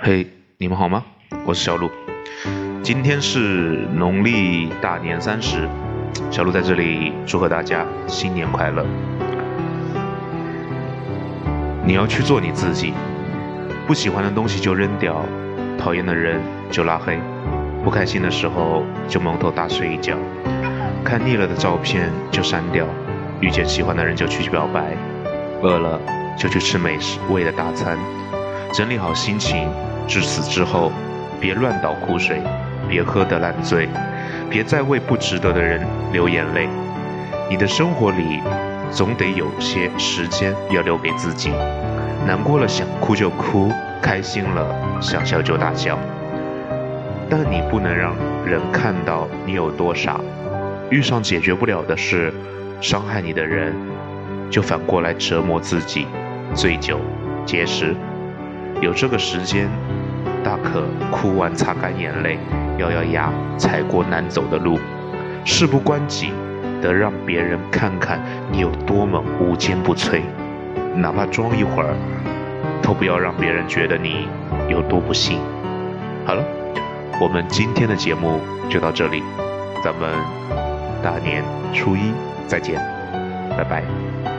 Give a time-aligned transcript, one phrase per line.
[0.00, 0.24] 嘿，
[0.58, 1.04] 你们好吗？
[1.44, 1.90] 我是小鹿。
[2.84, 5.68] 今天是农历大年三十，
[6.30, 8.86] 小鹿在这里祝贺大家新年快乐。
[11.84, 12.94] 你要去做你自己，
[13.88, 15.24] 不喜欢的东西就扔掉，
[15.76, 16.40] 讨厌的人
[16.70, 17.18] 就拉黑，
[17.82, 20.16] 不开心的时候就蒙头大睡一觉，
[21.04, 22.86] 看腻了的照片就删掉，
[23.40, 24.96] 遇见喜欢的人就去表白，
[25.60, 26.00] 饿了
[26.38, 27.98] 就去吃美食味的大餐，
[28.72, 29.68] 整理好心情。
[30.08, 30.90] 至此之后，
[31.38, 32.40] 别乱倒苦水，
[32.88, 33.86] 别喝得烂醉，
[34.48, 36.66] 别再为不值得的人流眼泪。
[37.50, 38.40] 你的生活里，
[38.90, 41.52] 总得有些时间要留给自己。
[42.26, 44.66] 难过了想哭就哭，开心了
[45.00, 45.98] 想笑就大笑。
[47.30, 48.14] 但你不能让
[48.46, 50.18] 人看到你有多傻。
[50.90, 52.32] 遇上解决不了的事，
[52.80, 53.74] 伤害你的人，
[54.50, 56.06] 就反过来折磨自己。
[56.54, 56.98] 醉酒、
[57.44, 57.94] 节食，
[58.80, 59.68] 有这个时间。
[60.42, 62.38] 大可哭完擦干眼泪，
[62.78, 64.78] 咬咬牙踩过难走的路，
[65.44, 66.32] 事不关己
[66.80, 70.20] 得让别人看看你有多么无坚不摧，
[70.94, 71.94] 哪怕装一会儿，
[72.80, 74.28] 都不要让别人觉得你
[74.68, 75.38] 有多不幸。
[76.24, 76.42] 好了，
[77.20, 79.22] 我们今天的节目就到这里，
[79.82, 80.08] 咱们
[81.02, 81.42] 大年
[81.74, 82.12] 初一
[82.46, 82.80] 再见，
[83.56, 84.37] 拜拜。